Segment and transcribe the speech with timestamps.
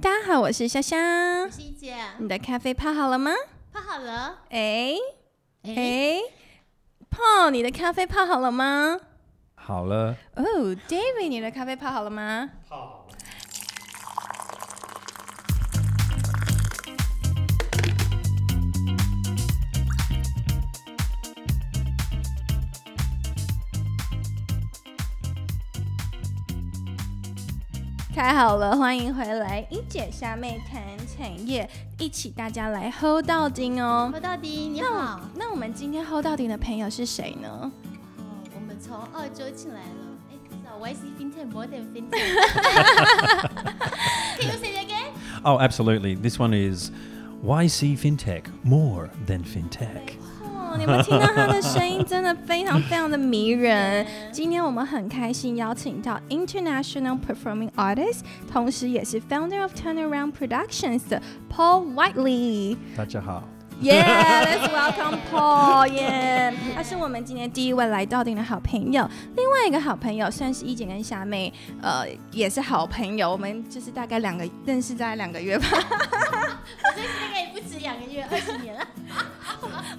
[0.00, 1.50] 大家好，我是香香。
[1.50, 3.32] 是一姐，你的咖啡泡好了吗？
[3.72, 4.38] 泡好了。
[4.50, 4.94] 哎
[5.64, 6.20] 哎，哎，
[7.10, 8.96] 泡，你的咖啡泡好了吗？
[9.56, 10.44] 好了，哦
[10.88, 12.48] ，David，你的咖啡泡好了吗？
[28.18, 34.10] 太好了，欢迎回来，一姐虾妹谈产业，一起大家来 hold 到顶哦。
[34.12, 35.20] ，hold 到底，你那好。
[35.22, 37.48] 我那我们今天 hold 到顶的朋友是谁呢？
[37.48, 37.70] 哦，
[38.56, 40.18] 我们从澳洲进来了。
[40.32, 42.10] 哎，至少 YC FinTech more than FinTech。
[44.36, 46.16] Can you say that again？Oh, absolutely.
[46.20, 46.90] This one is
[47.44, 50.18] YC FinTech more than FinTech.
[50.68, 54.06] 哦，你们听到他的声音真的非常非常的迷人。
[54.30, 58.20] 今天我们很开心邀请到 International Performing Artist，
[58.52, 62.76] 同时也是 Founder of Turnaround Productions 的 Paul Whiteley。
[62.94, 63.42] 大家好。
[63.80, 65.88] Yeah，let's welcome Paul。
[65.88, 69.08] Yeah，他是我们今天第一位来到顶的好朋友。
[69.36, 73.30] 另外一个好朋友算是一姐跟霞妹，呃，也是好朋友。
[73.30, 75.64] 我们就是大概两个认识在两个月吧。
[75.70, 78.86] 我认识那个也不止两个月，二十年了。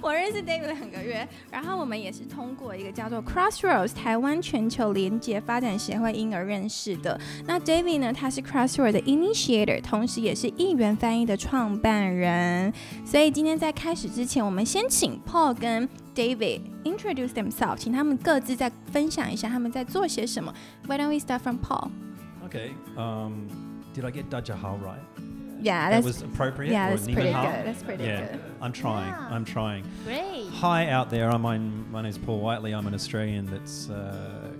[0.02, 7.20] 我认识 David 两个月，然后我们也是通过一个叫做 Crossroads 台湾全球连接发展协会因而认识的。
[7.46, 12.72] 那 David 呢，他是 Crossroads 的 initiator，同时也是译员翻译的创办人。
[13.04, 20.54] 所以今天在开始之前，我们先请 Paul 跟 David introduce themselves，请他们各自再分享一下他们在做些什么。
[20.86, 21.90] Why don't we start from Paul?
[22.46, 22.70] Okay.
[22.96, 23.48] Um,
[23.94, 25.29] did I get Dajahal right?
[25.60, 26.72] yeah, that was appropriate.
[26.72, 27.32] Yeah, that's pretty good.
[27.32, 28.32] That's pretty yeah.
[28.32, 28.40] good.
[28.60, 29.08] I'm trying.
[29.08, 29.28] Yeah.
[29.30, 29.84] I'm trying.
[30.04, 30.46] Great.
[30.54, 31.30] Hi out there.
[31.30, 32.72] I'm, my my name's Paul Whiteley.
[32.72, 34.52] I'm an Australian that's uh,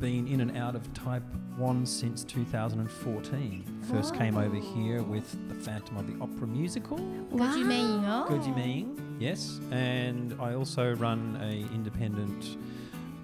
[0.00, 1.22] been in and out of Type
[1.56, 3.82] One since 2014.
[3.90, 4.74] First came over oh.
[4.74, 6.96] here with the Phantom of the Opera musical.
[7.30, 7.52] Wow.
[7.52, 7.56] Oh.
[7.56, 9.16] you mean?
[9.18, 12.56] Yes, and I also run a independent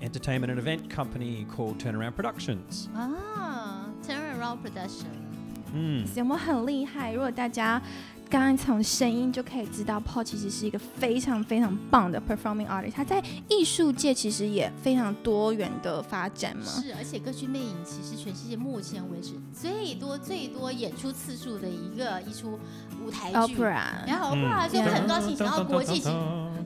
[0.03, 2.89] entertainment and event company called TurnAround Productions.
[2.95, 5.26] Ah, TurnAround Productions.
[5.73, 6.05] Mm.
[6.15, 7.13] 有没有很厉害？
[7.13, 7.81] 如果大家
[8.29, 12.93] 刚刚从声音就可以知道，Paul 其实是一个非常非常棒的 performing artist。
[12.93, 16.65] 他在艺术界其实也非常多元的发展嘛。
[16.65, 22.59] 是，而且歌剧魅影其实全世界目前为止最多最多演出次数的一个一出
[23.05, 23.55] 舞台剧。
[23.55, 26.13] Opera，然后以我很高兴想要国际型，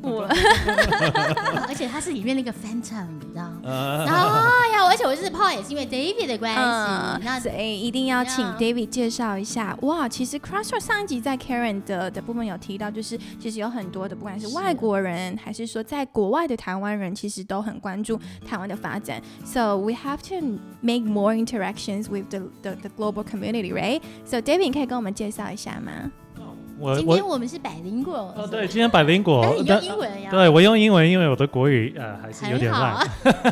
[0.03, 0.27] 我
[1.69, 4.41] 而且它是里面那个 Phantom，你知道？Uh, 然后
[4.73, 7.25] 呀，而且我认识 Paul 也是因为 David 的关系。
[7.25, 9.77] 那所以一定要请 David 介绍一下。
[9.83, 19.21] 哇，其实 Crossroad 上一集在 Karen 的的部分有提到，就是其实有很多的，不管是是外国人还是说在国外的台湾人，其实都很关注台湾的发展。
[19.45, 24.01] So we have to make more interactions with the the, the global community, right?
[24.25, 26.11] So David，你可以跟我们介绍一下吗？
[26.80, 30.30] 我我今天我们是百灵果哦，对，今天百灵果但是，你用英文呀？
[30.30, 33.08] 对我用英文，因为我的国语呃还是有点很好啊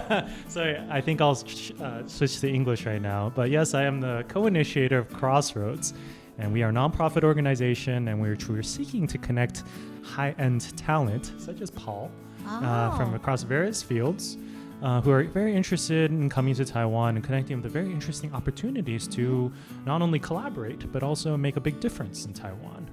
[0.10, 3.32] 烂，所以 I think I'll uh, switch to English right now.
[3.34, 5.94] But yes, I am the co-initiator of Crossroads,
[6.38, 9.64] and we are a nonprofit organization, and we're, we're seeking to connect
[10.04, 12.10] high-end talent such as Paul
[12.46, 14.38] uh, from 哦 across various fields.
[14.82, 18.30] Uh, who are very interested in coming to Taiwan and connecting with the very interesting
[18.34, 19.50] opportunities to
[19.86, 22.86] not only collaborate but also make a big difference in Taiwan.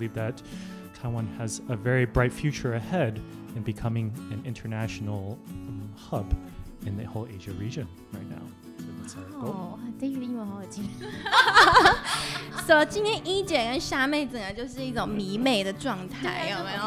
[0.00, 0.40] Believe that
[0.94, 3.20] Taiwan has a very bright future ahead
[3.54, 6.34] in becoming an international um, hub
[6.86, 8.40] in the whole Asia region right now.
[9.40, 10.84] 哦，David 英文好好听！
[12.66, 16.80] So 今天一姐跟虾妹整个就是一种迷妹的状态，有没有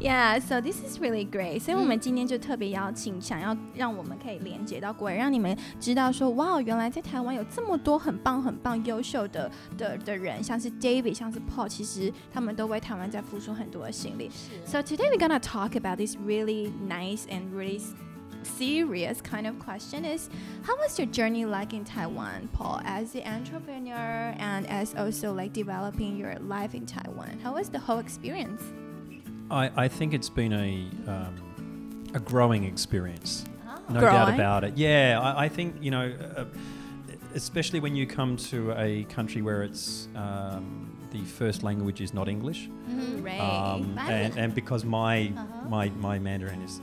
[0.00, 1.60] ？Yeah，So this is really great。
[1.60, 14.30] 所以我们今天就特别邀请，想要让我们可以连接到，果然让你们知道说，哇，原来在台湾有这么多很棒、很棒、优秀的的的人，像是 David，像是 Paul，其实他们都为台湾在付出很多的心力。
[14.64, 17.82] So today we're gonna talk about this really nice and really
[18.46, 20.30] serious kind of question is
[20.62, 25.52] how was your journey like in Taiwan, Paul, as the entrepreneur and as also like
[25.52, 27.38] developing your life in Taiwan?
[27.42, 28.62] How was the whole experience?
[29.50, 33.44] I, I think it's been a, um, a growing experience.
[33.88, 34.14] No Growing?
[34.14, 34.76] doubt about it.
[34.76, 36.44] Yeah, I, I think, you know, uh,
[37.34, 42.28] especially when you come to a country where it's um, the first language is not
[42.28, 42.68] English.
[43.20, 43.38] Right.
[43.38, 45.68] Um, and, and because my, Uh-huh.
[45.68, 46.80] my, my Mandarin is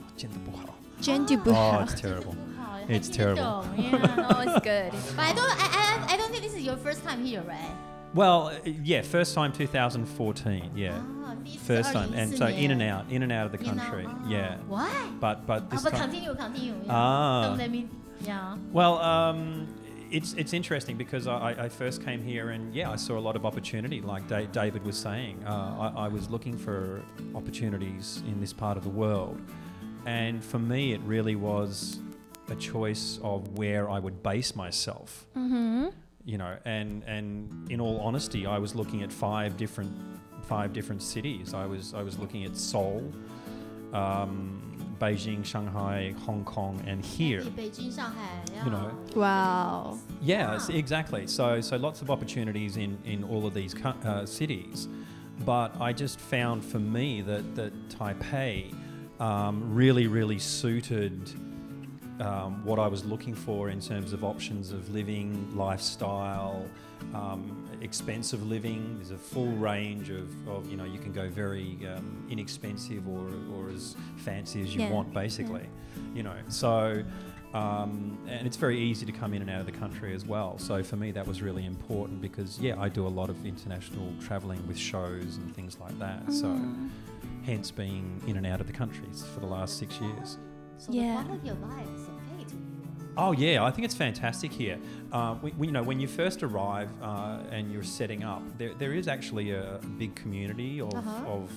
[1.08, 2.36] Oh, it's terrible.
[2.90, 3.66] It's terrible.
[3.78, 3.92] Yeah.
[3.92, 4.92] no, it's good.
[5.16, 5.68] But I don't, I,
[6.10, 7.72] I, I don't think this is your first time here, right?
[8.14, 10.72] Well, uh, yeah, first time 2014.
[10.76, 11.02] Yeah.
[11.24, 11.36] Ah,
[11.66, 14.28] First time, and so in and out, in and out of the country, ah.
[14.28, 14.58] yeah.
[14.68, 14.90] Why?
[15.22, 16.74] But but ah, this Oh, but time, continue, continue.
[16.86, 16.94] Yeah.
[16.94, 17.48] Ah.
[17.48, 17.88] Don't let me.
[18.20, 18.58] Yeah.
[18.74, 19.68] well, um,
[20.12, 23.24] it's it's interesting because I, I- I first came here and yeah, I saw a
[23.28, 24.02] lot of opportunity.
[24.02, 27.02] Like da- David was saying, uh, I, I was looking for
[27.34, 29.40] opportunities in this part of the world,
[30.06, 32.00] and for me, it really was
[32.50, 35.26] a choice of where I would base myself.
[35.36, 35.88] Mm-hmm.
[36.26, 39.92] You know, and and in all honesty, I was looking at five different
[40.44, 41.54] five different cities.
[41.54, 43.12] I was I was looking at Seoul.
[43.94, 47.42] Um, Beijing, Shanghai, Hong Kong, and here.
[47.42, 48.64] Beijing, Shanghai, yeah.
[48.64, 48.98] You know.
[49.16, 49.98] Wow.
[50.22, 51.28] Yeah, exactly.
[51.28, 54.88] So, so lots of opportunities in in all of these uh, cities,
[55.46, 58.74] but I just found for me that that Taipei
[59.20, 61.30] um, really, really suited
[62.20, 66.66] um, what I was looking for in terms of options of living, lifestyle,
[67.14, 68.96] um, expensive living.
[68.98, 73.28] There's a full range of, of you know you can go very um, inexpensive or,
[73.56, 75.68] or as fancy as you Yeah, want, basically.
[76.14, 77.04] You know, so
[77.54, 80.58] um, and it's very easy to come in and out of the country as well.
[80.58, 84.12] So for me, that was really important because yeah, I do a lot of international
[84.22, 86.32] traveling with shows and things like that.
[86.32, 86.90] So Mm.
[87.44, 90.38] Hence being in and out of the countries for the last six years.
[90.78, 91.18] So Yeah.
[91.20, 92.62] the quality of life is okay to you.
[93.16, 94.80] Oh yeah, I think it's fantastic here.
[95.12, 98.74] Uh, we, we- you know, when you first arrive uh, and you're setting up, there,
[98.74, 101.26] there is actually a big community of, Uh-huh.
[101.28, 101.52] of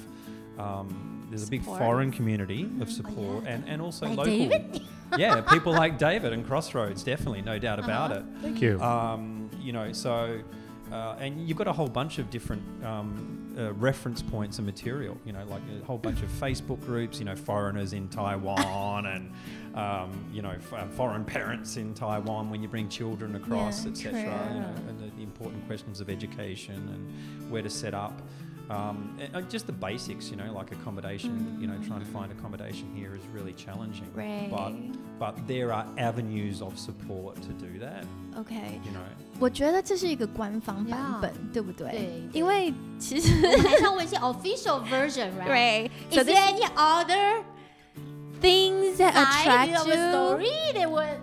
[0.59, 3.51] um, there's a big foreign community of support yeah.
[3.53, 4.33] and, and also Like local.
[4.49, 4.83] David?
[5.19, 8.21] yeah, people like David and Crossroads, definitely, no doubt about Uh-huh.
[8.21, 8.43] it.
[8.43, 8.81] Thank you.
[8.81, 10.41] Um, you know, so
[10.93, 15.17] uh, and you've got a whole bunch of different um, uh, reference points and material.
[15.25, 17.19] You know, like a whole bunch of Facebook groups.
[17.19, 19.33] You know, foreigners in Taiwan and
[19.75, 23.91] um, you know f- uh, foreign parents in Taiwan when you bring children across, Yeah,
[23.91, 24.21] etc.
[24.55, 28.21] You know, and the important questions of education and where to set up.
[28.70, 31.58] Um, and, uh, just the basics, you know, like accommodation.
[31.60, 34.08] You know, trying to find accommodation here is really challenging.
[34.16, 34.50] Right.
[34.50, 34.74] But
[35.20, 38.06] but there are avenues of support to do that.
[38.38, 39.04] OK， You know.
[39.42, 41.92] 我觉得这是一个官方版本 Yeah 对不对？
[41.92, 45.46] 对因为其实我们还是要问一些 official version, right?
[45.48, 47.44] 对 Is so there this any other
[48.40, 51.18] things that side attract of a you story that would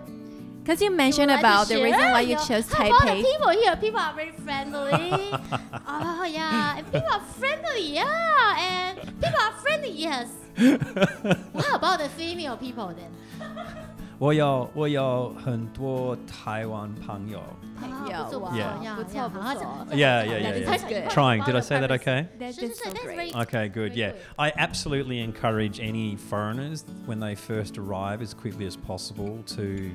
[0.64, 3.22] because you mentioned about the reason why you chose How about the Taipei.
[3.22, 3.76] people here?
[3.76, 4.90] People are very friendly.
[5.86, 7.92] oh yeah, and people are friendly.
[7.92, 9.90] Yeah, and people are friendly.
[9.90, 10.28] Yes.
[11.52, 13.84] what about the female people then?
[14.23, 17.39] 我有我有很多台湾朋友。
[17.39, 20.89] 啊有不错不错 Yeah 呀不错呀不错好好 Yeah, yeah, yeah, That is yeah.
[21.03, 21.09] good.
[21.11, 21.43] Trying.
[21.45, 22.01] Did I say that Purpose.
[22.01, 22.27] okay?
[22.37, 23.31] That, Sure, that's sure, so that's great.
[23.33, 23.93] very- Okay, good.
[23.93, 24.21] Very Yeah, good.
[24.37, 29.91] I absolutely encourage any foreigners when they first arrive as quickly as possible to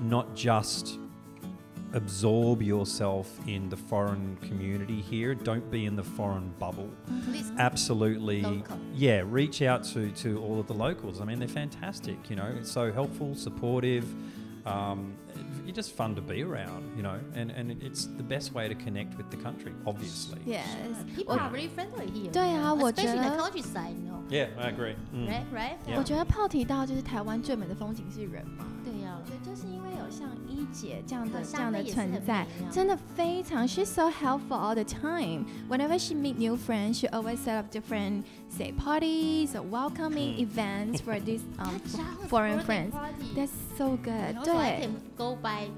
[0.00, 0.98] not just
[1.94, 5.34] absorb yourself in the foreign community here.
[5.34, 6.90] Don't be in the foreign bubble.
[7.24, 7.50] Please.
[7.58, 8.78] Absolutely, Local.
[8.94, 9.22] yeah.
[9.24, 11.20] Reach out to to all of the locals.
[11.20, 12.16] I mean, they're fantastic.
[12.28, 14.04] You know, it's so helpful, supportive.
[14.66, 15.14] Um,
[15.64, 16.92] you're just fun to be around.
[16.94, 19.72] You know, and and it's the best way to connect with the country.
[19.86, 20.40] Obviously.
[20.44, 20.66] Yes.
[21.16, 22.30] People are very friendly here.
[22.32, 24.18] 对啊，我觉 Especially in 得 the countryside, you know.
[24.28, 24.94] Yeah, I agree.
[25.14, 25.26] Mm.
[25.26, 25.76] Right, right.
[25.86, 25.96] Yeah.
[25.96, 28.66] 我觉得炮提到就是台湾最美的风景是人嘛。
[29.22, 29.28] 对呀我。
[29.28, 35.44] 觉得就是因为有像一姐这样的啊这样的夏妹也是很存在美啊，真的非常，she's so helpful all the time.
[35.68, 41.00] Whenever she meet new friends, she always set up different say parties or welcoming events
[41.00, 42.92] for these um That's foreign birthday friends.
[42.92, 43.34] party.
[43.34, 44.34] That's so good.
[44.34, 45.68] And also I 对 can go by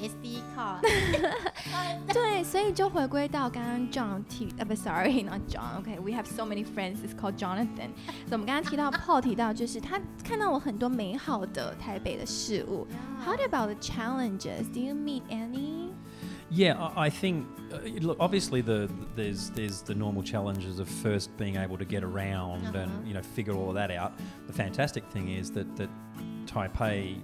[0.00, 0.80] SD card.
[2.12, 6.98] 对，所以就回归到刚刚 John 提，呃，不，sorry，not John。OK，we、have so many friends.
[7.04, 7.90] It's called Jonathan.
[8.26, 12.86] 所以我们刚刚提到 Paul 提到，就是他看到我很多美好的台北的事物。
[13.24, 14.72] How about the challenges?
[14.72, 15.90] Do you meet any?
[16.50, 21.28] Yeah, I I think uh, look, obviously the there's there's the normal challenges of first
[21.38, 22.78] being able to get around Uh-huh.
[22.78, 24.12] and you know figure all of that out.
[24.48, 25.90] The fantastic thing is that that
[26.46, 27.18] Taipei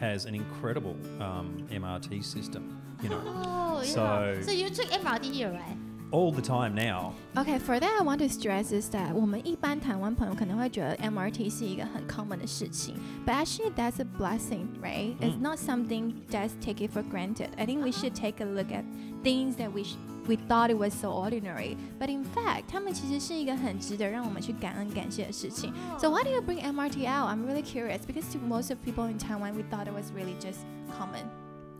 [0.00, 2.62] has an incredible um, MRT system.
[3.02, 3.92] You know, Oh, yeah.
[3.94, 5.76] So- so you took MRT here, right?
[6.12, 7.12] all the time now.
[7.38, 13.70] Okay, for that I want to stress is that 我们一般台湾朋友可能会觉得 MRT 是一个很 common 的事情，but actually
[13.76, 15.14] that's a blessing, right?
[15.20, 17.50] It's 嗯 not something that's take it for granted.
[17.56, 18.82] I think we should take a look at
[19.22, 19.94] things that we sh-
[20.26, 25.72] we thought it was so ordinary, but in fact，他们其实是一个很值得让我们去感恩感谢的事情。
[25.98, 27.28] So why do you bring MRT out?
[27.28, 30.36] I'm really curious because to most of people in Taiwan, we thought it was really
[30.38, 30.60] just
[30.96, 31.24] common.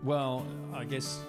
[0.02, 1.20] Well, I guess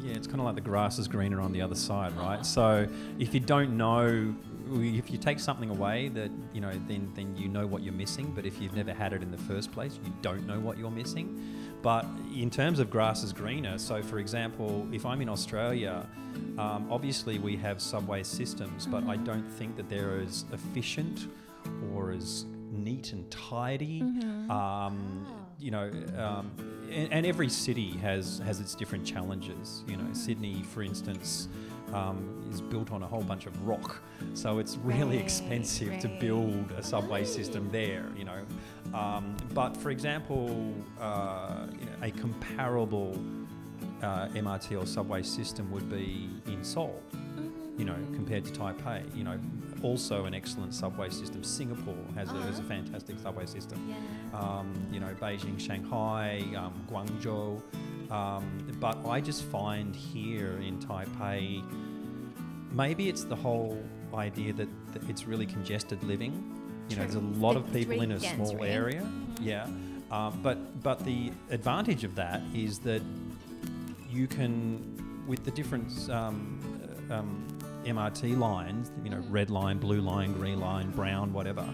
[0.00, 2.44] yeah, it's kind of like the grass is greener on the other side, right?
[2.44, 2.86] So
[3.18, 4.34] if you don't know,
[4.71, 8.31] if you take something away, that you know, then then you know what you're missing.
[8.35, 10.91] But if you've never had it in the first place, you don't know what you're
[10.91, 11.77] missing.
[11.81, 16.07] But in terms of grass is greener, so for example, if I'm in Australia,
[16.57, 21.27] um, obviously we have subway systems, but I don't think that they're as efficient
[21.93, 24.01] or as neat and tidy.
[24.49, 25.27] Um,
[25.59, 26.51] you know, um,
[26.91, 29.83] and, and every city has has its different challenges.
[29.87, 31.47] You know, Sydney, for instance.
[31.93, 34.01] Um, is built on a whole bunch of rock,
[34.33, 38.05] so it's really Right, expensive to build a subway system there.
[38.15, 38.41] You know,
[38.93, 43.17] um, but for example, uh, you know, a comparable
[44.01, 47.01] uh, MRT or subway system would be in Seoul.
[47.77, 49.03] You know, compared to Taipei.
[49.15, 49.39] You know,
[49.83, 51.43] also an excellent subway system.
[51.43, 54.39] Singapore has, a, has a fantastic subway system Yeah.
[54.39, 57.61] um, you know, Beijing, Shanghai, um, Guangzhou.
[58.09, 61.63] Um, but I just find here in Taipei,
[62.71, 63.81] maybe it's the whole
[64.13, 66.33] idea that, that it's really congested living.
[66.89, 68.69] You know, there's a lot The of people in a small right?
[68.69, 69.05] area.
[69.41, 69.67] Yeah.
[70.09, 73.01] Um, but but the advantage of that is that
[74.09, 76.59] you can, with the different um,
[77.09, 77.45] uh, um,
[77.83, 81.67] MRT lines, you know, red line, blue line, green line, brown, whatever.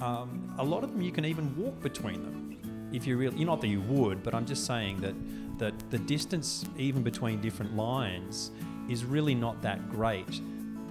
[0.00, 2.90] Um, a lot of them you can even walk between them.
[2.92, 5.14] If you really, not that you would, but I'm just saying that
[5.60, 8.50] that the distance even between different lines
[8.88, 10.40] is really not that great.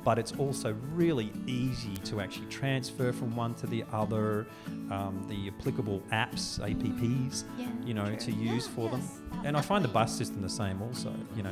[0.03, 4.48] But it's also really easy to actually transfer from one to the other.
[4.91, 7.68] Um, the applicable apps, APPs, Yeah.
[7.86, 9.01] you know, to use Yeah, for them.
[9.01, 11.51] yes, And I find the bus system the same also, you know.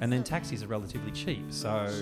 [0.00, 1.98] And then taxis are relatively cheap, so Sure,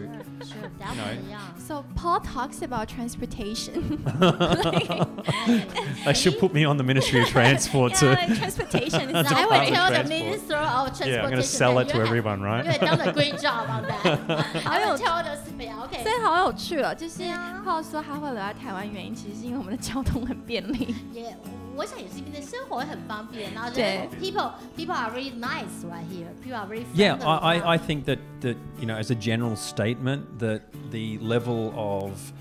[0.46, 1.40] sure, definitely, yeah.
[1.58, 4.00] So Paul talks about transportation.
[6.04, 8.06] they should put me on the Ministry of Transport yeah, to.
[8.06, 10.08] like transportation is So I not would public tell the.
[10.08, 11.14] Minister of Transportation.
[11.14, 12.64] Yeah, I'm gonna sell it to everyone, right?
[12.66, 14.66] You have done a great job on that.
[14.66, 15.36] I will tell the
[15.85, 16.03] yeah, okay.
[16.03, 20.95] 所以好有趣哦，就是对啊 Paul 说他会留在台湾，原因其实是因为我们的交通很便利。
[21.13, 21.35] 也
[21.73, 26.27] 我想也是因为生活很方便，然后觉对得 people people are really nice right here.
[26.43, 26.97] People are very friendly.
[26.97, 30.61] Yeah, I, I, I think that, that, you know, as a general statement, that
[30.91, 32.33] the level of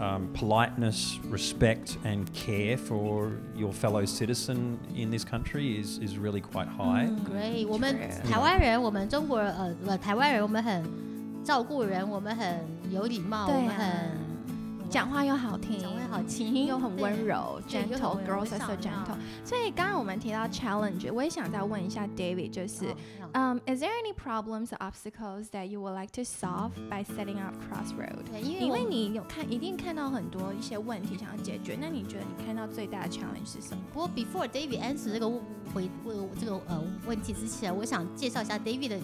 [0.00, 6.40] um, politeness, respect, and care for your fellow citizen in this country is, is really
[6.40, 7.10] quite high.
[7.26, 10.82] Great，我们 True 台湾人，我们中国人，呃，不，台湾人，我们很
[11.43, 14.23] 照顾人，我们很有礼貌，我们很
[14.89, 19.17] 讲话又好听，讲话好听又很温柔对又很，gentle 温柔 girls are so gentle。
[19.43, 22.95] 所以刚刚我们提到 challenge，我也想再问一下 David，就是哦
[23.33, 27.55] 嗯、i s there any problems or obstacles that you would like to solve by setting up
[27.57, 28.23] Crossroad？
[28.31, 33.81] 对，因为因为你有看，一定看到很多一些问题想要解决，那你觉得你看到最大的 challenge 是什么？
[33.91, 35.27] 不过 before David answer 这个
[35.73, 38.99] 回问这个呃问题之前，我想介绍一下 David 的。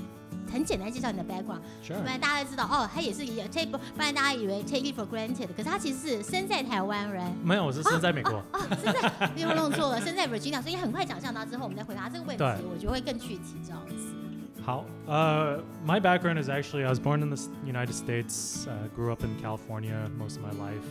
[0.53, 1.99] 很简单介绍你的 background， Sure.
[2.01, 8.35] 不然大家都知道哦，他也是也 take，不然大家以为 take it for granted，可是他其实是生在台湾人，没有，我是生在美国。
[8.53, 13.95] 哦，生在你有弄错了，生在 Virginia，所以很快讲象到之后，我们再回答这个问题对，我觉得会更具体这样子。
[14.65, 19.23] 好，uh, my background is actually I was born in the S- United States, uh, grew up
[19.25, 20.85] in California most of my life,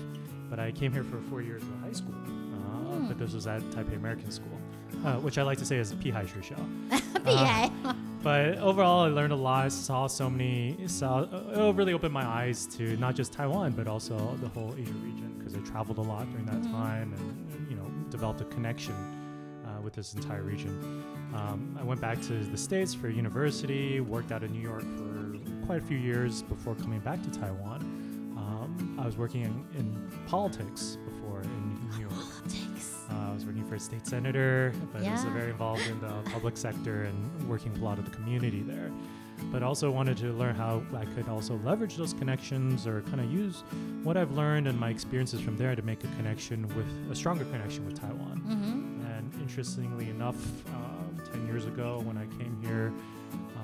[0.51, 2.13] but I came here for four years of high school.
[2.13, 4.56] Uh, But this was at Taipei American School,
[5.04, 6.57] uh, which I like to say is Pihai Shusha.
[6.57, 6.66] Show.
[7.28, 7.68] Uh,
[8.23, 9.71] but overall, I learned a lot.
[9.71, 10.78] Saw so many.
[10.87, 14.75] Saw uh, it really opened my eyes to not just Taiwan, but also the whole
[14.78, 16.73] Asia region because I traveled a lot during that mm-hmm.
[16.73, 18.95] time and you know developed a connection
[19.66, 21.04] uh, with this entire region.
[21.35, 24.00] Um, I went back to the states for university.
[24.00, 27.83] Worked out in New York for quite a few years before coming back to Taiwan.
[28.38, 31.67] Um, I was working in, in politics before in
[33.38, 35.33] was working for a state senator, but Yeah.
[35.33, 38.90] very involved in the public sector and working with a lot of the community there.
[39.52, 43.30] But also wanted to learn how I could also leverage those connections or kind of
[43.33, 43.62] use
[44.02, 47.45] what I've learned and my experiences from there to make a connection with a stronger
[47.45, 48.42] connection with Taiwan.
[48.49, 50.37] 嗯哼，And interestingly enough,
[50.75, 52.90] um, 10 years ago when I came here,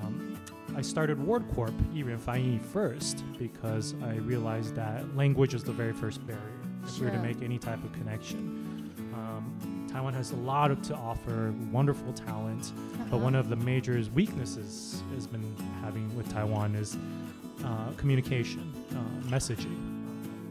[0.01, 0.37] um,
[0.77, 5.91] I started Ward Corp, Yiren Fai first, because I realized that language is the very
[5.93, 6.41] first barrier
[6.85, 8.74] if we were to make any type of connection.
[9.15, 13.05] Um, Taiwan has a lot to offer, wonderful talent, uh-huh.
[13.11, 16.97] but one of the major weaknesses has been having with Taiwan is
[17.63, 19.93] uh, communication, uh, messaging.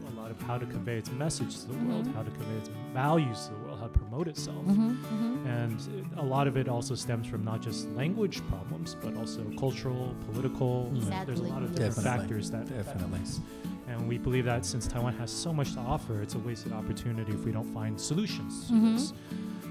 [0.07, 1.91] A lot of how to convey its message to the mm-hmm.
[1.91, 4.65] world, how to convey its values to the world, how to promote itself.
[4.65, 5.47] Mm-hmm, mm-hmm.
[5.47, 10.15] And a lot of it also stems from not just language problems, but also cultural,
[10.31, 10.89] political.
[10.91, 12.19] There's a lot of different Definitely.
[12.19, 12.67] factors that.
[12.67, 13.19] Definitely.
[13.19, 16.73] That and we believe that since Taiwan has so much to offer, it's a wasted
[16.73, 18.95] opportunity if we don't find solutions mm-hmm.
[18.95, 19.13] to this.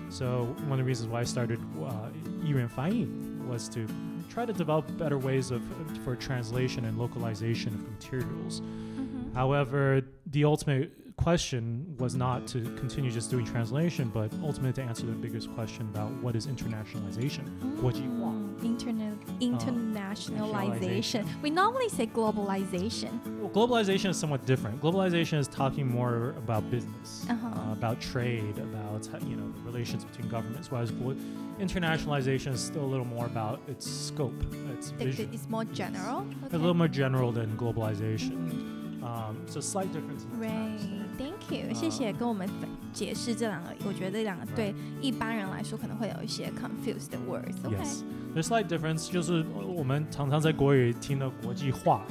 [0.08, 3.06] So one of the reasons why I started uh, Fai
[3.48, 3.88] was to
[4.28, 5.62] try to develop better ways of
[6.04, 8.60] for translation and localization of materials.
[8.60, 9.34] Mm-hmm.
[9.34, 15.06] However, the ultimate question was not to continue just doing translation, but ultimately to answer
[15.06, 17.44] the biggest question about what is internationalization?
[17.44, 17.82] Mm-hmm.
[17.82, 18.58] What do you want?
[18.58, 19.83] Mm, interna- internal
[20.14, 21.26] internationalization.
[21.42, 23.20] We normally say globalization.
[23.40, 24.80] Well, globalization is somewhat different.
[24.80, 27.46] Globalization is talking more about business, Uh-huh.
[27.48, 30.70] uh, about trade, about you know relations between governments.
[30.70, 30.90] Whereas
[31.60, 34.34] internationalization is still a little more about its scope,
[34.74, 35.30] its The- the- vision.
[35.32, 36.26] It's more general.
[36.52, 39.02] a little more general than globalization.
[39.02, 40.24] Um, so slight difference.
[40.24, 41.03] in that Right.
[41.17, 48.03] thank you，、啊谢谢跟我们分解释这两个，我觉得这两个对一般人来说可能会有一些 confused 的 words。OK，、 Yes,
[48.35, 52.05] there's slight difference，就是我们常常在国语听的国际化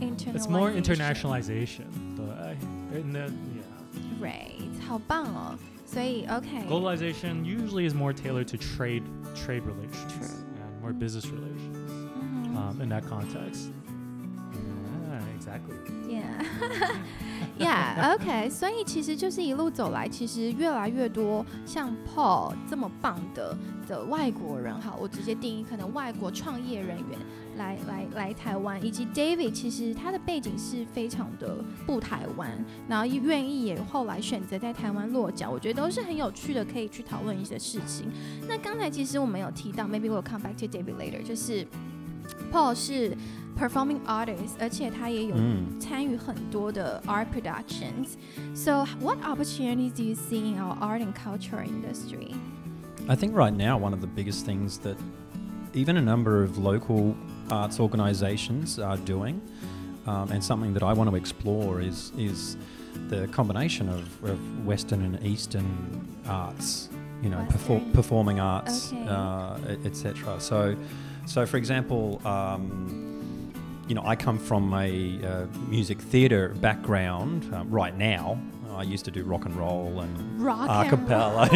[0.00, 1.84] It's more internationalization.
[2.16, 2.58] 对，
[3.00, 4.20] and then yeah.
[4.20, 5.56] Right，好棒哦。
[5.86, 9.02] 所以 OK， Globalization usually is more tailored to trade
[9.34, 10.28] trade relations True.
[10.58, 11.76] and more business relations
[12.20, 13.68] 嗯哼 um, in that context.
[16.07, 16.99] Yeah, exactly.
[17.57, 18.49] Yeah, yeah, OK。
[18.49, 27.19] 所以其实就是一路走来，其实越来越多像 Paul 这么棒的的外国人，哈，我直接定义可能外国创业人员
[27.57, 32.49] 来来来台湾，以及 David，其实他的背景是非常的不台湾，
[32.87, 38.11] 然后愿意也后来选择在台湾落脚，我觉得都是很有趣的，可以去讨论一些事情。
[38.47, 41.65] 那刚才其实我们有提到，maybe we'll come back to David later，就是
[42.52, 43.16] Paul 是
[43.58, 45.80] performing artist，而且他也有 Mm.
[45.80, 48.14] 参与很多的 art productions.
[48.54, 52.34] So, what opportunities do you see in our art and culture industry?
[53.08, 54.96] I think right now one of the biggest things that
[55.74, 57.14] even a number of local
[57.50, 59.40] arts organisations are doing,
[60.06, 62.56] um, and something that I want to explore is is
[63.10, 65.66] the combination of, of Western and Eastern
[66.26, 66.88] arts.
[67.22, 67.92] You know, perfor- Western.
[67.92, 69.06] performing arts, Okay.
[69.08, 70.38] uh, etc.
[70.40, 70.74] So,
[71.29, 72.19] so for example.
[72.27, 73.05] Um,
[73.87, 78.39] you know, I come from a uh, music theatre background uh, right now.
[78.71, 81.49] I used to do rock and roll and Rock a and cappella.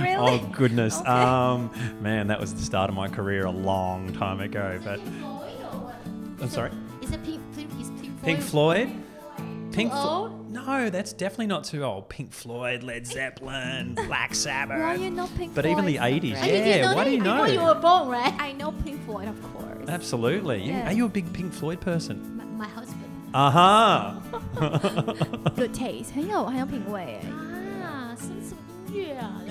[0.00, 0.14] Really?
[0.16, 1.10] Oh goodness, Okay.
[1.10, 1.70] um,
[2.00, 4.80] man, that was the start of my career a long time ago.
[4.82, 5.00] But
[6.40, 6.70] I'm sorry,
[7.02, 7.42] Is it Pink?
[7.54, 7.90] Pink is
[8.24, 8.88] Pink Floyd?
[8.88, 8.90] Pink Floyd,
[9.72, 10.32] Pink Too Floyd.
[10.55, 10.55] old?
[10.55, 12.09] No, that's definitely not too old.
[12.09, 14.99] Pink Floyd, Led Zeppelin, Black Why Sabbath.
[15.01, 15.71] you know Pink But Floyd?
[15.73, 16.37] even the so 80s, great?
[16.37, 17.45] I didn't Yeah, know why that do you before know?
[17.53, 18.33] you were born, right?
[18.39, 19.87] I know Pink Floyd, of course.
[19.87, 20.63] Absolutely.
[20.63, 20.87] You- Yeah.
[20.89, 22.15] Are you a big Pink Floyd person?
[22.37, 22.97] My, my husband.
[23.33, 24.17] Aha.
[25.55, 27.29] Good taste，很有很有品味哎。
[27.85, 28.57] 啊，是什么
[28.91, 29.41] 音乐啊？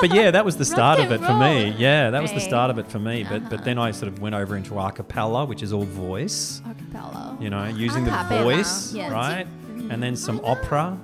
[0.01, 1.71] but yeah, that was the start Rock of it and for me.
[1.71, 1.79] roll.
[1.79, 2.47] Yeah, that was the Right.
[2.47, 3.23] start of it for me.
[3.23, 3.49] But Uh-huh.
[3.57, 6.61] but then I sort of went over into a cappella, which is all voice.
[6.65, 7.35] Acapella.
[7.41, 9.11] You know, using the Acapella, voice, yes.
[9.11, 9.45] right?
[9.91, 10.97] And then some opera.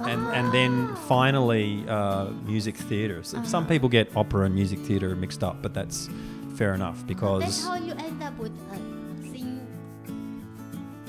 [0.00, 3.22] And, and then finally, uh, music theatre.
[3.22, 3.68] So Some Uh-huh.
[3.74, 6.08] people get opera and music theatre mixed up, but that's
[6.56, 8.76] fair enough That's because how you end up with uh,
[9.22, 9.60] singing.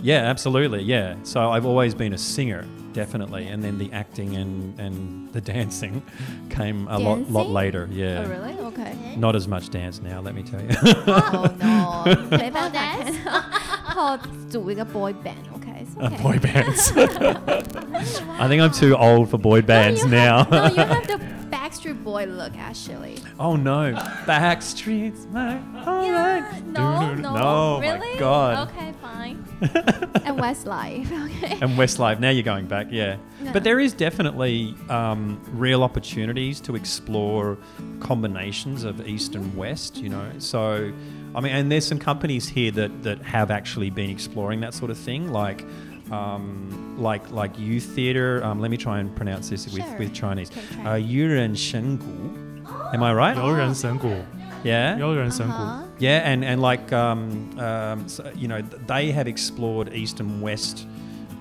[0.01, 1.15] yeah, absolutely, yeah.
[1.23, 6.01] So I've always been a singer, definitely, and then the acting and, and the dancing
[6.49, 7.53] came a lot lot Dancing?
[7.53, 7.87] later.
[7.91, 8.53] Yeah, Oh really?
[8.71, 8.91] Okay.
[8.91, 9.15] Okay.
[9.17, 10.69] not as much dance now, let me tell you.
[11.07, 12.03] Oh no，
[12.37, 13.15] 没办法 dance？
[13.23, 14.17] 看后
[14.49, 15.64] 组一个 boy band，OK？、 Uh,
[16.00, 16.22] Okay.
[16.22, 16.92] boy bands.
[16.96, 20.44] I think I'm too old for boy bands you now.
[20.44, 23.18] Have, no, you have the Backstreet Boy look actually.
[23.38, 23.92] oh no,
[24.24, 26.04] Backstreet's my home.
[26.04, 28.18] Yeah, no, no, No, my really?
[28.18, 28.68] God.
[28.68, 29.44] Okay, fine.
[29.60, 31.52] and Westlife, okay.
[31.60, 32.20] and Westlife.
[32.20, 33.16] Now you're going back, yeah.
[33.42, 33.52] Yeah.
[33.52, 37.56] But there is definitely um, real opportunities to explore
[38.00, 39.96] combinations of East and West.
[39.96, 40.92] You know, so
[41.36, 44.90] I mean, and there's some companies here that, that have actually been exploring that sort
[44.90, 45.64] of thing, like
[46.10, 48.42] um, like like youth theater.
[48.42, 49.98] Um, let me try and pronounce this with, sure.
[49.98, 50.50] with Chinese.
[50.80, 52.94] Uh, Yuren Shengu.
[52.94, 53.36] Am I right?
[53.36, 54.24] Yuren Shengu.
[54.64, 54.96] Yeah.
[54.96, 55.50] Yuren Shengu.
[55.50, 55.86] Uh-huh.
[55.98, 60.86] Yeah, and and like um, um, so, you know, they have explored East and West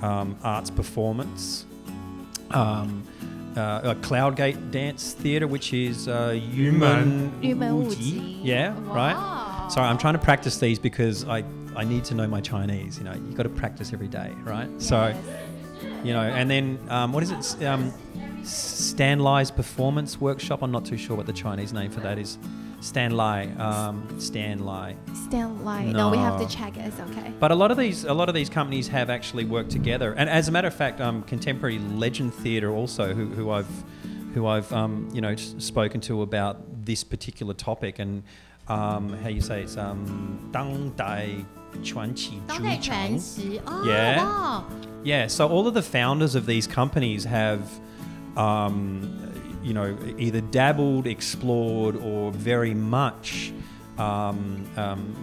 [0.01, 1.65] um, arts performance.
[2.51, 3.03] Um,
[3.55, 8.39] uh, Cloud Gate dance theatre, which is uh, Yumen Wuji.
[8.43, 8.93] Yeah, wow.
[8.93, 9.44] right.
[9.69, 11.43] Sorry, I'm trying to practice these because I
[11.75, 12.97] I need to know my Chinese.
[12.97, 14.69] You know, you got to practice every day, right?
[14.81, 15.13] So
[16.03, 17.65] you know, and then um, what is it?
[17.65, 17.91] Um,
[18.43, 20.61] Stan Lai's performance workshop.
[20.61, 22.37] I'm not too sure what the Chinese name for that is.
[22.79, 23.47] Stan Lai.
[23.57, 24.95] Um, Stan Lai.
[25.15, 25.91] Stand line.
[25.91, 26.11] No.
[26.11, 26.77] we have to check.
[26.77, 27.33] It's okay.
[27.39, 30.13] But a lot of these, a lot of these companies have actually worked together.
[30.13, 33.83] And as a matter of fact, um, Contemporary Legend Theatre also, who, who I've,
[34.35, 38.21] who I've, um, you know, spoken to about this particular topic and
[38.68, 41.44] um, how you say it's um, Dang Dai
[41.82, 43.18] Chuan Qi 当代 Zhui 传 Chang.
[43.18, 44.18] 奇哦 Yeah.
[44.18, 44.64] 哇
[45.02, 47.62] Yeah, so all of the founders of these companies have,
[48.36, 49.00] um,
[49.62, 53.50] you know, either dabbled, explored, or very much
[53.96, 55.14] um, um,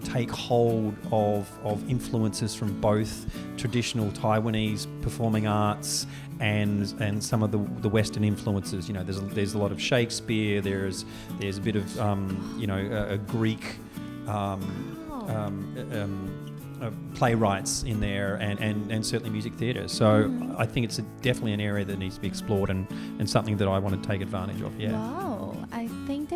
[0.00, 6.06] take hold of, of influences from both traditional Taiwanese performing arts
[6.40, 8.88] and and some of the, the Western influences.
[8.88, 10.60] You know, there's a, there's a lot of Shakespeare.
[10.60, 11.04] There's
[11.38, 13.76] there's a bit of um, you know a, a Greek
[14.26, 15.28] um, Oh.
[15.28, 16.46] um, um,
[16.80, 19.86] uh, playwrights in there and, and, and certainly music theatre.
[19.86, 22.86] So I think it's a, definitely an area that needs to be explored and,
[23.18, 24.80] and something that I want to take advantage of.
[24.80, 24.92] Yeah.
[24.92, 25.39] Wow,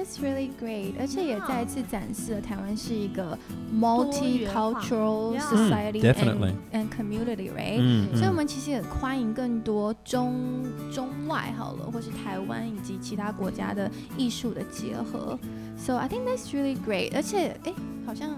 [0.04, 3.38] that's really great，而且也再一次展示了台湾是一个
[3.74, 10.62] multicultural society Mm, and, and community, right？、嗯所以，我嗯们其实也欢迎更多中
[10.92, 15.38] 中外好了，或是台湾以及其他国家的艺术的结合。
[15.78, 17.14] So I think that's really great。
[17.14, 17.72] 而且，哎，
[18.04, 18.30] 好像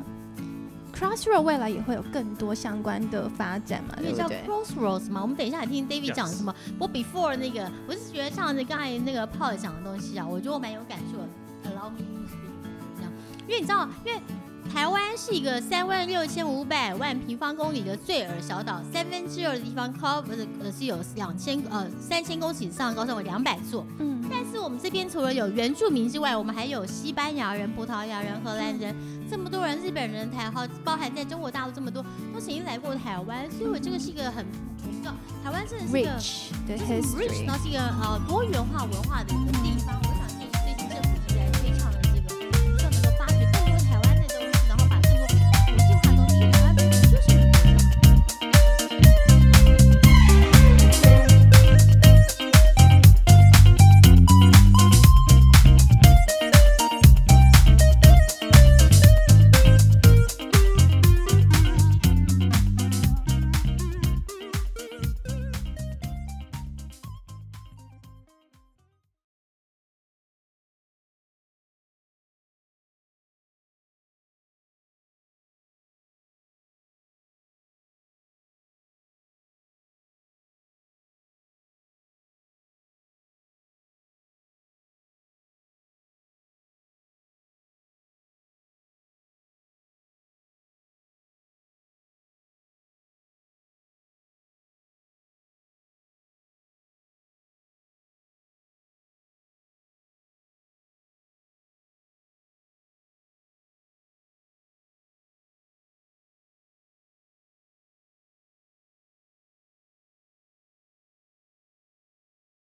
[0.95, 6.55] Crossroad 未来也会有更多相关的发展嘛，因为叫对不对？Crossroads 嘛，我们等一下来听 David 讲什么。
[6.79, 11.29] 我 before 那个，我是觉得像那刚才那个 Paul 讲的东西啊，我觉得我蛮有感受的。
[13.47, 14.21] 因为你知道，因为
[14.73, 23.87] 台湾是一个三万六千五百万平方公里的最尔小岛，三分之二的地方 cover 呃是有两千呃三千公尺以上的高山，有两百座。
[24.01, 28.95] 嗯，但是我们这边除了有原住民之外，我们还有西班牙人、葡萄牙人、荷兰人，
[29.31, 34.45] 这么多人，日本人、台好包含在中国大陆这么多，都曾经来过台湾，所以我这个是一个很，
[34.83, 37.57] 我们知道台湾真的是一个 rich 的就是 rich，history 然。
[37.57, 39.97] 后是一个呃多元化文化的一个地方。
[40.03, 40.26] 我想